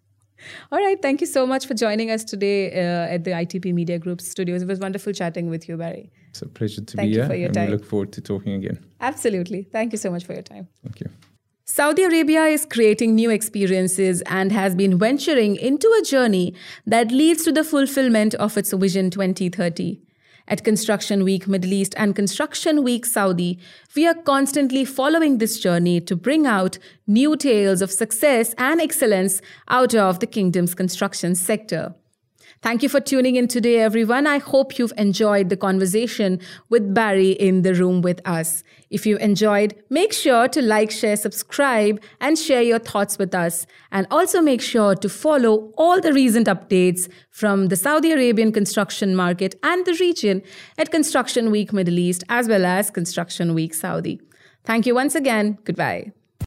All 0.72 0.80
right. 0.80 1.02
Thank 1.02 1.22
you 1.22 1.28
so 1.28 1.46
much 1.46 1.66
for 1.66 1.74
joining 1.74 2.12
us 2.12 2.24
today 2.24 2.72
uh, 2.74 3.14
at 3.14 3.24
the 3.24 3.32
ITP 3.32 3.74
Media 3.74 4.00
Group 4.00 4.22
studios. 4.22 4.62
It 4.62 4.68
was 4.68 4.80
wonderful 4.80 5.14
chatting 5.14 5.50
with 5.50 5.68
you, 5.68 5.78
Barry. 5.78 6.12
It's 6.30 6.42
a 6.42 6.48
pleasure 6.48 6.82
to 6.82 6.98
Thank 6.98 7.10
be 7.10 7.16
here. 7.16 7.28
For 7.28 7.36
your 7.36 7.48
and 7.48 7.56
time. 7.56 7.66
we 7.68 7.74
look 7.74 7.86
forward 7.86 8.12
to 8.14 8.22
talking 8.22 8.54
again. 8.54 8.84
Absolutely. 9.02 9.64
Thank 9.64 9.92
you 9.92 9.98
so 9.98 10.12
much 10.12 10.26
for 10.26 10.34
your 10.34 10.44
time. 10.44 10.68
Thank 10.84 11.02
you. 11.02 11.10
Saudi 11.70 12.04
Arabia 12.04 12.46
is 12.46 12.66
creating 12.66 13.14
new 13.14 13.30
experiences 13.30 14.22
and 14.28 14.54
has 14.54 14.74
been 14.74 14.98
venturing 14.98 15.58
into 15.58 15.88
a 16.00 16.04
journey 16.04 16.54
that 16.86 17.12
leads 17.12 17.44
to 17.44 17.52
the 17.52 17.64
fulfillment 17.64 18.34
of 18.36 18.58
its 18.58 18.72
Vision 18.72 19.10
2030. 19.10 20.02
At 20.50 20.64
Construction 20.64 21.26
Week 21.26 21.46
Middle 21.46 21.74
East 21.74 21.94
and 21.98 22.16
Construction 22.16 22.82
Week 22.82 23.06
Saudi, 23.06 23.60
we 23.98 24.08
are 24.08 24.14
constantly 24.14 24.86
following 24.86 25.40
this 25.40 25.60
journey 25.60 26.00
to 26.00 26.16
bring 26.16 26.48
out 26.48 26.78
new 27.06 27.36
tales 27.36 27.82
of 27.82 27.92
success 27.92 28.56
and 28.58 28.80
excellence 28.80 29.42
out 29.68 29.94
of 29.94 30.20
the 30.20 30.28
kingdom's 30.28 30.74
construction 30.74 31.36
sector. 31.36 31.96
Thank 32.68 32.84
you 32.84 32.90
for 32.90 33.00
tuning 33.00 33.38
in 33.38 33.48
today, 33.48 33.80
everyone. 33.80 34.28
I 34.28 34.40
hope 34.40 34.78
you've 34.78 34.92
enjoyed 34.98 35.48
the 35.48 35.56
conversation 35.56 36.42
with 36.68 36.94
Barry 36.94 37.32
in 37.32 37.62
the 37.62 37.74
room 37.74 38.02
with 38.02 38.20
us. 38.28 38.62
If 38.90 39.06
you 39.06 39.16
enjoyed, 39.20 39.74
make 39.90 40.12
sure 40.12 40.50
to 40.50 40.62
like, 40.62 40.92
share, 40.92 41.16
subscribe, 41.16 42.02
and 42.20 42.38
share 42.38 42.62
your 42.62 42.80
thoughts 42.80 43.18
with 43.18 43.34
us. 43.34 43.68
And 43.94 44.06
also 44.12 44.42
make 44.42 44.62
sure 44.62 44.96
to 44.96 45.08
follow 45.08 45.72
all 45.78 46.02
the 46.02 46.12
recent 46.12 46.48
updates 46.48 47.10
from 47.30 47.68
the 47.68 47.78
Saudi 47.78 48.12
Arabian 48.12 48.52
construction 48.52 49.16
market 49.16 49.56
and 49.64 49.86
the 49.86 49.94
region 49.94 50.42
at 50.78 50.92
Construction 50.92 51.52
Week 51.52 51.72
Middle 51.72 51.98
East 51.98 52.26
as 52.28 52.50
well 52.50 52.66
as 52.66 52.92
Construction 52.92 53.54
Week 53.54 53.74
Saudi. 53.74 54.20
Thank 54.66 54.86
you 54.86 54.94
once 54.94 55.16
again. 55.16 55.58
Goodbye. 55.64 56.12